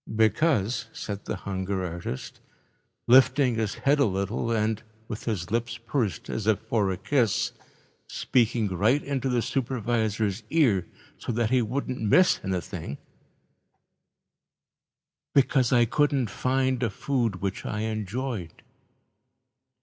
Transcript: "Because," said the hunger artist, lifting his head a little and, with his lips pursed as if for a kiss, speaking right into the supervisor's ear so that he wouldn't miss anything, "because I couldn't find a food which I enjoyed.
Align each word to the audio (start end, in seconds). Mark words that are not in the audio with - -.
"Because," 0.15 0.87
said 0.91 1.25
the 1.25 1.35
hunger 1.35 1.85
artist, 1.85 2.39
lifting 3.05 3.53
his 3.53 3.75
head 3.75 3.99
a 3.99 4.05
little 4.05 4.49
and, 4.49 4.81
with 5.07 5.25
his 5.25 5.51
lips 5.51 5.77
pursed 5.77 6.27
as 6.27 6.47
if 6.47 6.57
for 6.57 6.89
a 6.89 6.97
kiss, 6.97 7.51
speaking 8.07 8.67
right 8.69 9.03
into 9.03 9.29
the 9.29 9.43
supervisor's 9.43 10.41
ear 10.49 10.87
so 11.19 11.31
that 11.31 11.51
he 11.51 11.61
wouldn't 11.61 12.01
miss 12.01 12.39
anything, 12.43 12.97
"because 15.35 15.71
I 15.71 15.85
couldn't 15.85 16.31
find 16.31 16.81
a 16.81 16.89
food 16.89 17.35
which 17.35 17.63
I 17.63 17.81
enjoyed. 17.81 18.63